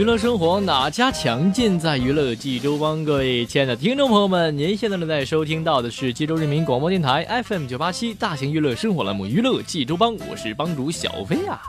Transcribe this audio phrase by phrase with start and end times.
[0.00, 1.52] 娱乐生活哪家强？
[1.52, 3.04] 尽在娱乐济州帮。
[3.04, 11.60] 各位亲爱的听众朋友们，您现在正在收听到的是济州人民广播电台 FM 九八七大型娱乐生活栏目《娱乐济州帮》，我是帮主小飞啊。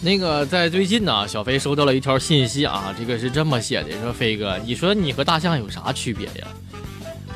[0.00, 6.46] 那个在最近呢，小飞收到了一条信息啊，这个是这么写的：说飞哥，你说你和大象有啥区别呀？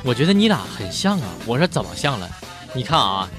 [0.05, 1.27] 我觉得你俩很像啊。
[1.45, 2.29] 我说怎么像了？
[2.73, 3.29] 你看啊。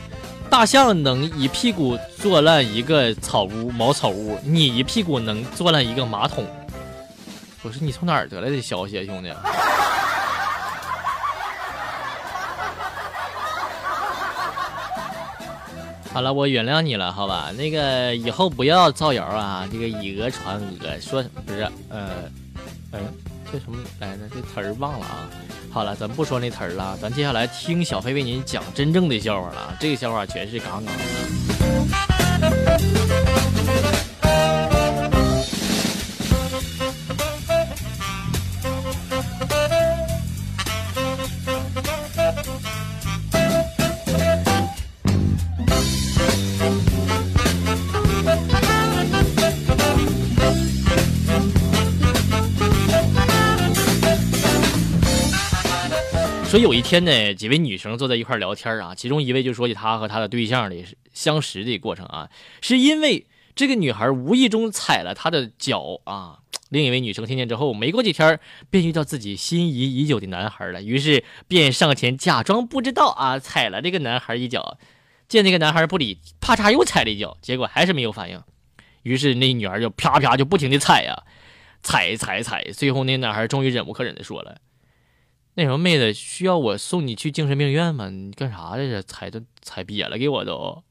[0.53, 6.45] 大象能一屁股坐烂一个草屋茅草屋，你一屁股能坐烂一个马桶。
[7.63, 9.33] 我说你从哪儿得来的消息，兄弟？
[16.13, 17.51] 好了，我原谅你了，好吧？
[17.57, 22.31] 那个以后不要造谣啊，这个以讹传讹，说不是，呃，
[22.91, 23.01] 嗯，
[23.51, 24.29] 这什么来着？
[24.29, 25.31] 这词儿忘了啊。
[25.73, 29.75] 好了，咱不说那词儿了，咱接下来听小飞为您讲真正的笑话了。
[29.81, 31.72] 这个笑话全是杠杠的。
[56.63, 60.77] 有一天呢，几位女生坐在一块聊天啊，其中一位就说起她和她的对象的
[61.13, 62.31] 相识的过程啊，
[62.61, 66.39] 是因为这个女孩无意中踩了他的脚啊。
[66.71, 68.41] 另一位女生听见之后，没过几天
[68.71, 74.79] 便遇到自己心仪已久的男孩了，于是便上前假装不知道啊，踩了这个男孩一脚。
[75.29, 78.41] 见那个男孩不理，啪嚓又踩了一脚，结果还是没有反应。
[79.03, 81.25] 于是那女孩就啪啪就不停的踩呀，
[81.83, 84.59] 踩踩踩，最后那男孩终于忍无可忍的说了。
[85.55, 88.09] 那什么妹子，需要我送你去精神病院吗？
[88.09, 89.03] 你干啥来着？
[89.03, 90.83] 踩都踩瘪了，给我都。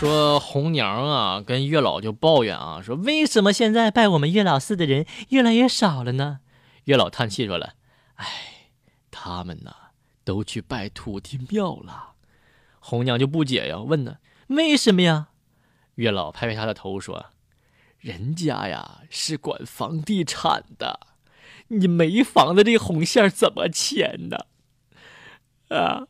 [0.00, 6.40] 说红娘啊，跟月老就抱怨啊，说为什么现在拜我们月老寺的人越来越少了呢？
[6.84, 7.74] 月老叹气说了，
[8.14, 8.70] 哎，
[9.10, 9.76] 他们呐
[10.24, 12.12] 都去拜土地庙了。
[12.78, 14.16] 红娘就不解呀，问呢，
[14.46, 15.28] 为什么呀？
[15.96, 17.26] 月老拍拍他的头说，
[17.98, 21.00] 人家呀是管房地产的，
[21.68, 24.46] 你没房子这红线怎么牵呢？
[25.68, 26.06] 啊？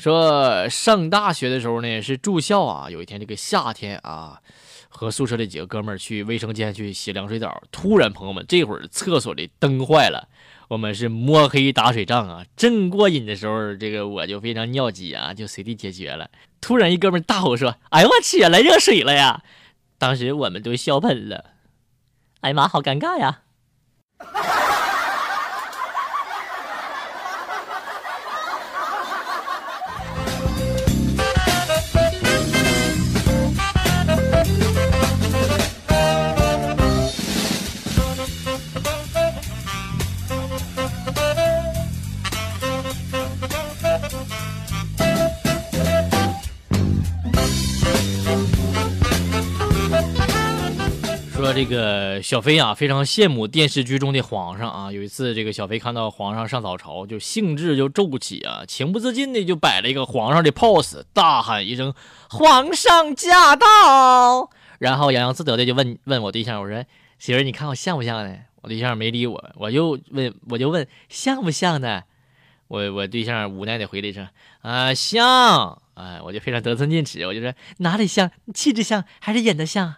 [0.00, 2.88] 说上大学的时候呢，是住校啊。
[2.88, 4.40] 有一天这个夏天啊，
[4.88, 10.28] 和宿舍的几个哥们儿去卫生间去洗凉水澡，突然朋友们，这会儿厕所的灯坏了，
[10.68, 12.46] 我们是摸黑打水仗啊。
[12.56, 16.30] 正过瘾的时候，这个我就非常尿急啊，就随地解决了。
[16.62, 19.42] 突然一哥们大吼说：“哎呦我去，来热水了呀！”
[19.98, 21.50] 当时我们都笑喷了。
[22.40, 23.42] 哎呀妈，好尴尬呀！
[51.40, 54.92] 说这个小飞啊，非常羡慕电视剧中的皇上啊。
[54.92, 61.94] 有一次，这个小飞看到皇上上早朝，就兴致就骤起啊，情不自禁的就摆了一个皇上的 pose，大喊一声
[62.28, 66.84] “皇上驾到”，然后洋洋自得的就问问我对象，我说
[67.18, 68.36] 媳妇，你看我像不像呢？
[68.60, 72.02] 我对象没理我，我又问，我就问像不像呢？
[72.68, 74.28] 我我对象无奈的回了一声
[74.60, 79.96] 啊像，哎，我就非常得寸进尺，我就说哪里像，气质像还是演的像？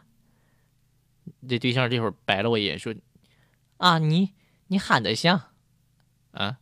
[1.48, 2.94] 这对象这会儿白了我一眼，说
[3.78, 4.32] ：“啊，你
[4.68, 5.50] 你喊的像，
[6.32, 6.58] 啊。”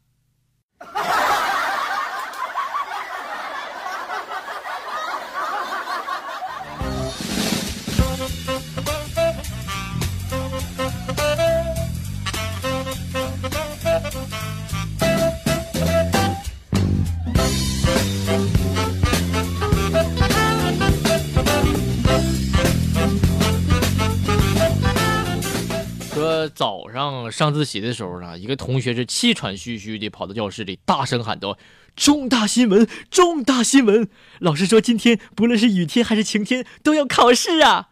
[26.48, 31.58] 早上上自习的时候呢，一个同学是气喘吁吁的跑到教室里，大声喊道
[31.94, 32.88] ：“重大新闻！
[33.10, 34.08] 重大新闻！
[34.38, 37.90] 老师说今天不论是雨天还是晴天都要考试啊！”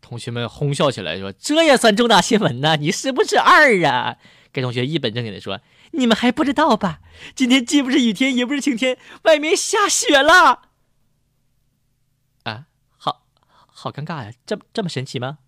[0.00, 2.76] 同学们哄笑起来，说：“这也算重大新闻呢？
[2.76, 4.16] 你是不是二啊？”
[4.52, 5.60] 该同学一本正经的说
[5.92, 7.00] ：“你们还不知道吧？
[7.34, 10.68] 今天既不是雨天，也不是晴天，外面下雪了。”
[12.44, 12.66] 啊，
[12.98, 13.24] 好
[13.66, 14.32] 好尴尬呀！
[14.44, 15.38] 这这么神奇吗？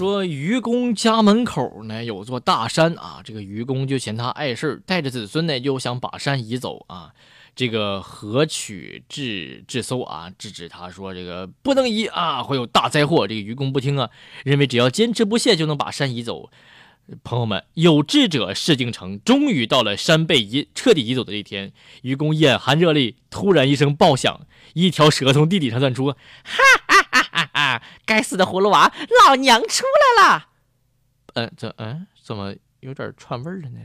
[0.00, 7.12] 说愚公家门口呢有座大山啊，这个愚公就嫌他碍事带着子孙呢就想把山移走啊。
[7.54, 13.28] 这个河曲治治搜啊，制止他说这个不能移啊，会有大灾祸。
[13.28, 14.08] 这个愚公不听啊，
[14.42, 16.48] 认为只要坚持不懈就能把山移走。
[17.22, 21.74] 朋友们，有志者事竟成，终于到了山被移彻底移走的一天。
[22.00, 26.62] 愚公眼含热泪，突然一声爆响，一条蛇从地底上钻出，哈
[28.06, 28.92] 该死的葫芦娃，
[29.26, 29.84] 老娘出
[30.16, 30.48] 来了。
[31.34, 33.80] 嗯，怎嗯怎么有点串味了呢？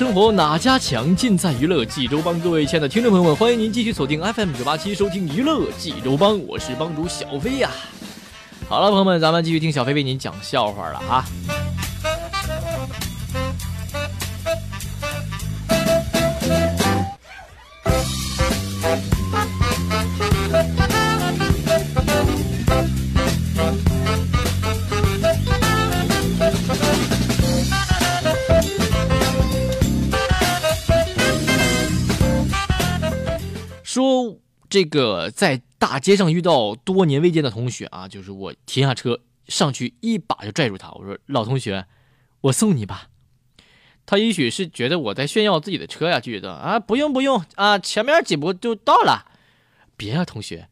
[0.00, 2.40] 生活哪家强，尽在娱乐济州帮。
[2.40, 6.38] 各位亲爱的听众朋友们，欢迎您继续锁定 FM 九八七，收听娱乐济州帮。
[6.46, 7.68] 我是帮主小飞呀。
[8.66, 11.22] 好了，朋友们，咱们继续听小飞为您讲笑话了啊。
[34.70, 41.86] 这个在大街上遇到多年未见的同学啊，就是我停下车上去一把就拽住他，我说：“老同学，
[42.42, 43.08] 我送你吧。”
[44.06, 49.26] 他也许是觉得我在炫耀自己的车呀，就觉得啊，不用不用啊，前面几步就到了。
[49.96, 50.68] 别啊，同学，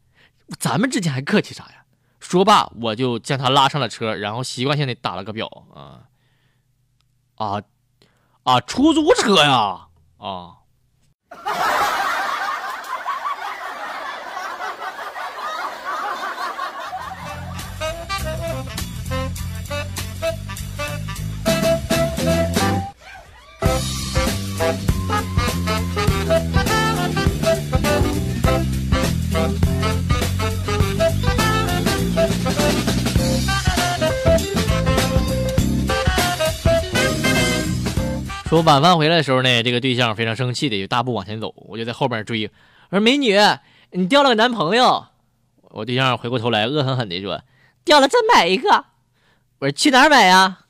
[0.57, 1.83] 咱们之间还客气啥呀？
[2.19, 6.07] 说罢，我就将他拉上了车，然后习惯性的打了个表啊
[7.35, 7.61] 啊
[8.43, 9.87] 啊，出租车呀
[10.17, 10.55] 啊。
[38.49, 42.49] 说晚饭回来的时候呢，这个对象非常生气的就大步往前走，我就在后边追。
[42.89, 43.37] 我说：“美女，
[43.91, 45.05] 你掉了个男朋友。”
[45.69, 47.43] 我对象回过头来恶狠狠的说
[47.85, 48.85] ：“掉了再买一个。”
[49.61, 50.61] 我说：“去哪儿买呀？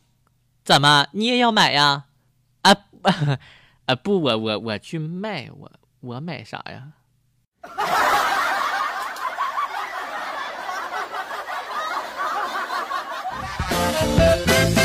[0.66, 2.04] 怎么你也要买呀？”
[2.64, 2.76] 啊
[3.88, 5.72] 啊不，我我我去卖，我
[6.02, 6.90] 我买啥呀？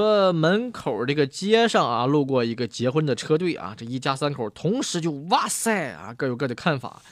[0.00, 7.02] 说门口这个街上啊，路过一个结婚的车队啊，这一家三口同时就哇塞啊，各有各的看法。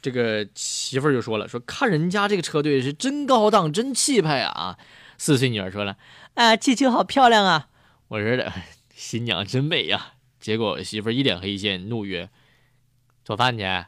[0.00, 4.78] 这个媳妇儿就说了，说看人家这个车队是真高档，真气派啊。
[5.18, 5.98] 四岁女儿说了，
[6.32, 7.68] 啊，气球好漂亮啊。
[8.08, 8.50] 我说的
[8.96, 10.14] 新娘真美呀。
[10.40, 12.30] 结果媳妇儿一脸黑线，怒曰：
[13.22, 13.84] 做饭去，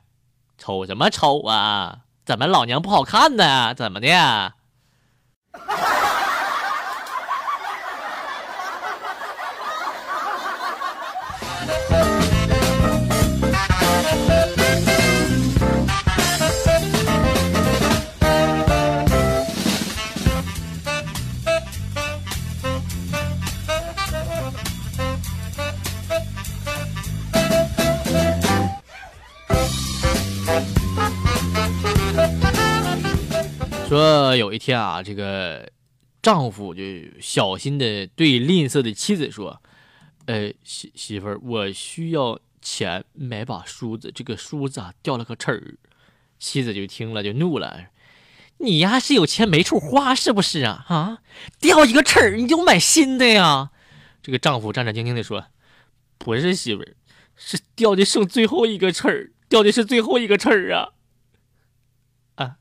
[0.59, 2.01] 瞅什么瞅啊？
[2.27, 3.73] 怎么老娘不好看呢？
[3.75, 4.53] 怎么的？
[33.93, 35.71] 说有一天啊，这个
[36.23, 36.83] 丈夫就
[37.21, 39.61] 小心的对吝啬的妻子说
[40.25, 45.75] ：“呃，媳媳妇儿，我需要钱买把梳子，这个梳子啊掉了个齿儿。”
[46.41, 47.89] 妻子就听了就怒了
[48.61, 50.87] ：“你呀是有钱没处花是不是啊？
[50.89, 51.19] 啊，
[51.61, 53.73] 掉一个齿儿你就买新的呀？”
[54.25, 55.49] 这个丈夫战战兢兢的说
[56.17, 56.97] ：“不是媳妇儿，
[57.37, 60.89] 是掉的剩最后一个齿儿，掉的是最后一个齿儿啊。”
[62.41, 62.57] 啊。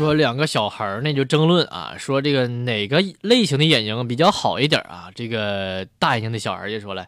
[0.00, 5.10] 说两个小孩儿那就争论啊，说这个哪个类型的眼睛比较好一点啊？
[5.14, 7.06] 这个大眼睛的小孩就说了，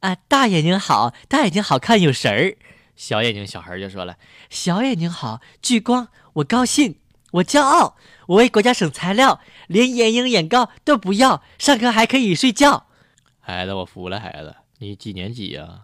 [0.00, 2.56] 啊，大眼睛好，大眼睛好看有神儿。
[2.96, 4.16] 小眼睛小孩就说了，
[4.50, 6.96] 小眼睛好，聚光，我高兴，
[7.30, 7.96] 我骄傲，
[8.26, 12.86] 我为国家省材料，连眼影眼膏都不要，上课还可以睡觉。
[13.38, 15.82] 孩子，我服了，孩子，你几年级呀？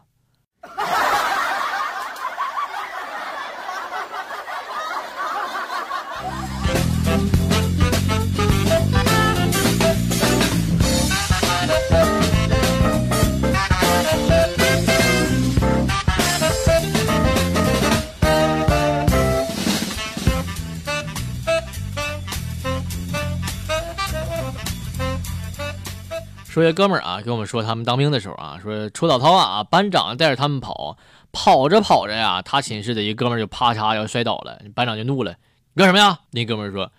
[26.58, 30.98] 说一哥们儿啊，跟我们说他们当兵的时候啊，说出早操啊，班长带着他们跑，
[31.30, 35.36] 跑着跑着呀，他寝室的一哥们儿就啪嚓要摔倒了，班长就怒了，
[35.74, 36.18] 你干什么呀？
[36.32, 36.90] 那哥们儿说，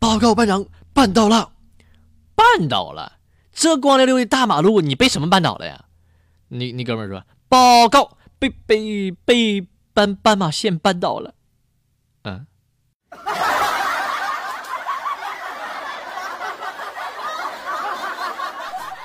[0.00, 1.52] 报告班长，绊倒了，
[2.34, 3.12] 绊倒了，
[3.52, 5.84] 这光溜溜的大马路，你被什么绊倒了呀？
[6.48, 11.32] 那那哥们儿说，报告，被被被斑斑马线绊倒了，
[12.24, 12.44] 嗯。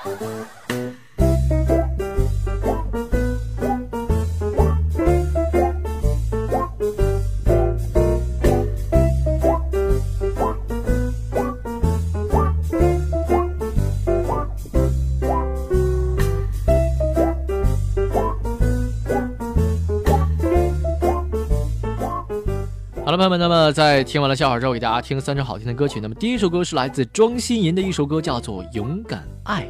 [0.04, 0.10] 好
[23.12, 26.00] 了，朋友们，那么在听完了笑话之后，给大家听三首好听的歌曲。
[26.00, 29.68] 那么第一首歌是来自庄心妍的一首歌，叫做《勇敢爱》。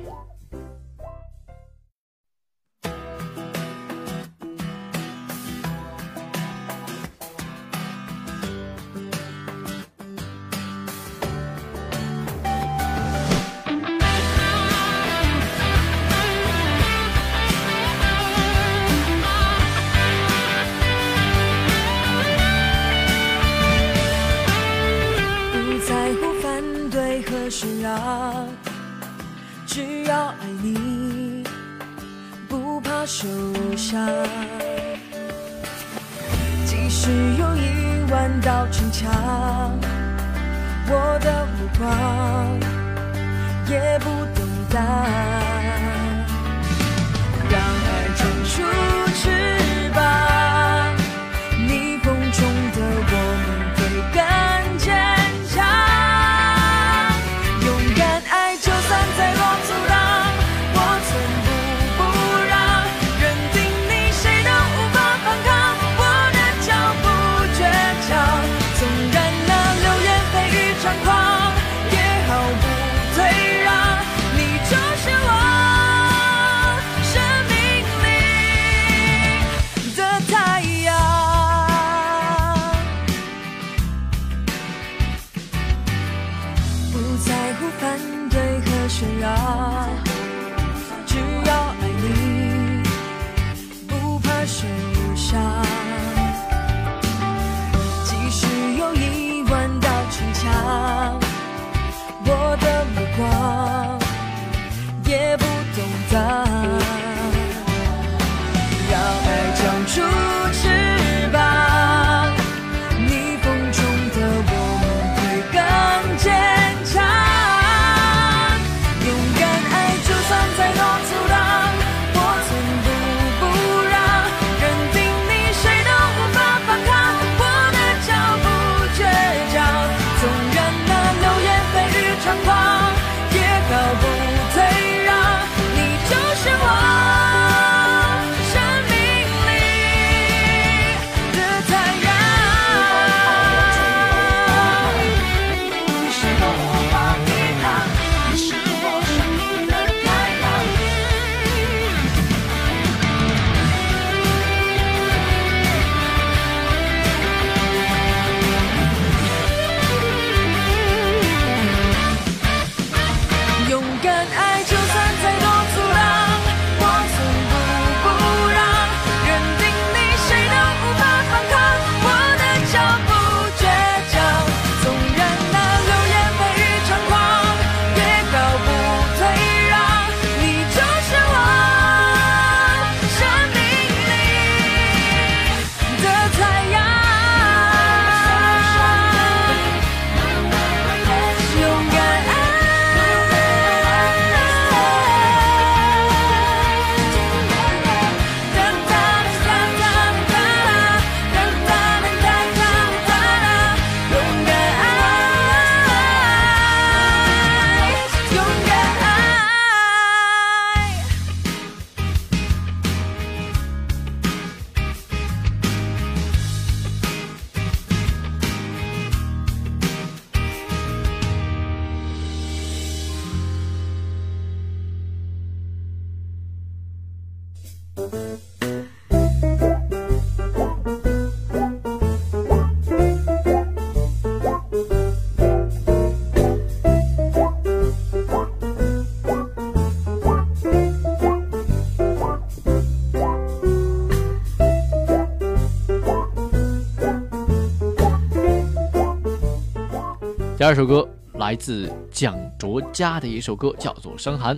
[250.62, 254.56] 第二首歌来自蒋卓佳的一首歌，叫做《伤寒》。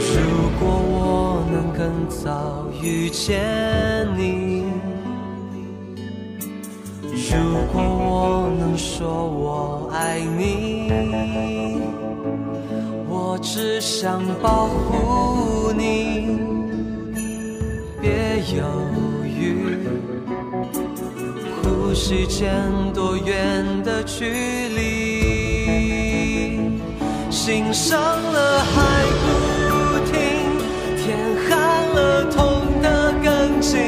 [0.00, 4.43] 如果我能更早遇见你，
[8.26, 10.90] 我能说我爱你，
[13.06, 16.38] 我只想保护你，
[18.00, 18.10] 别
[18.56, 18.64] 犹
[19.26, 19.76] 豫。
[21.62, 22.50] 呼吸间
[22.94, 24.24] 多远的距
[24.70, 24.80] 离，
[27.30, 29.28] 心伤了还不
[30.10, 30.14] 停，
[30.96, 31.04] 天
[31.46, 31.52] 寒
[31.94, 32.40] 了痛
[32.82, 33.78] 得更紧，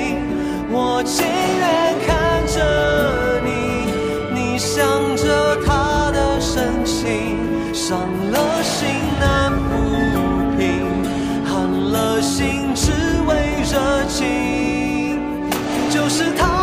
[16.16, 16.55] 是他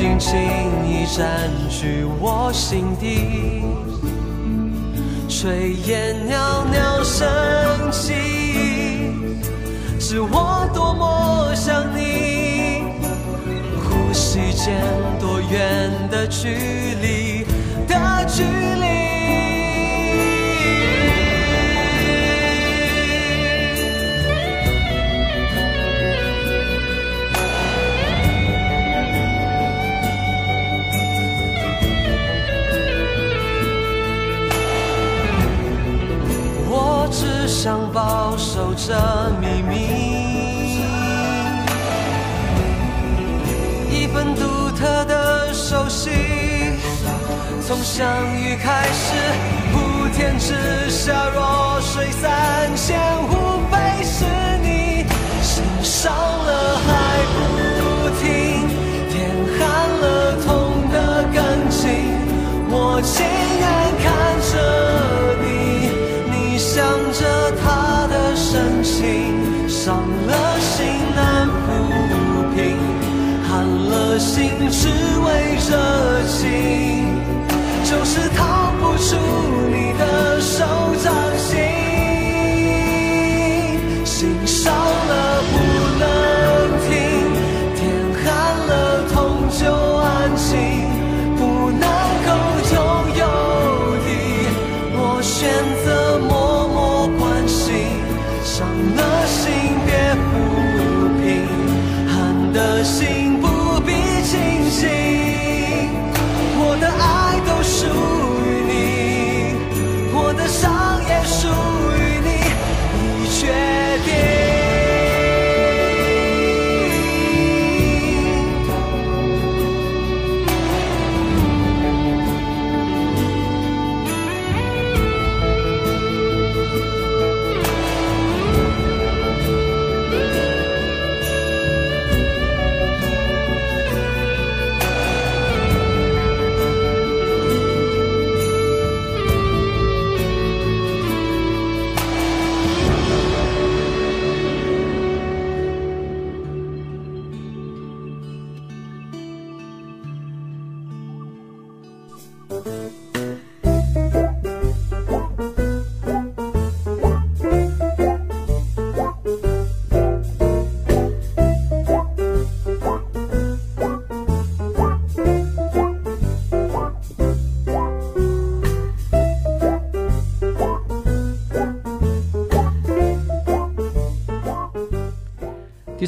[0.00, 0.38] 你紧紧
[0.86, 3.64] 已占据我心底。
[5.28, 7.26] 炊烟袅袅升
[7.90, 8.12] 起，
[9.98, 12.84] 是我多么想你。
[13.82, 14.80] 呼吸间
[15.18, 16.46] 多远的距
[17.02, 17.44] 离
[17.88, 19.07] 的距离。
[37.60, 38.94] 想保守这
[39.40, 39.74] 秘密，
[43.90, 46.08] 一份独特的熟悉，
[47.66, 49.16] 从相遇开始，
[49.72, 53.32] 普天之下，弱水三千，无
[53.72, 53.87] 非。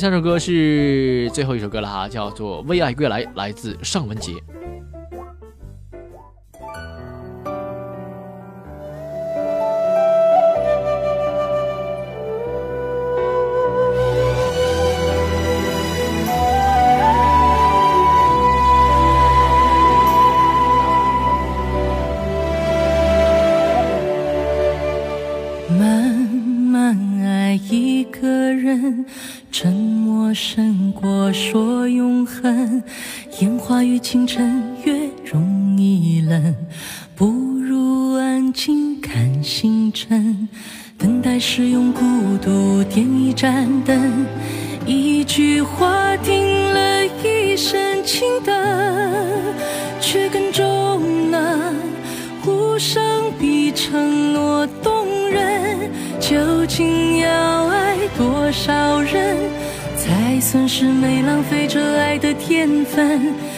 [0.00, 4.59] 下首歌是最后一首歌了哈叫做为爱归来来自尚雯婕。
[57.18, 59.36] 要爱多少人
[59.96, 63.49] 才算是没浪费这爱的天分。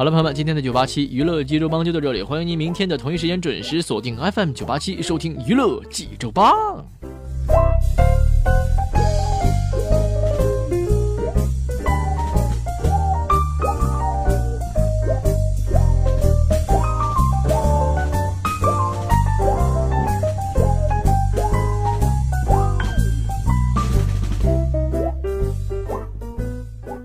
[0.00, 6.79] 好了，朋友们，今天的九八七娱乐济州帮就到这里，欢迎您明天的同一时间准时锁定 FM 九八七收听娱乐济州帮。